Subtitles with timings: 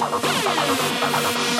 [0.00, 1.59] ハハハ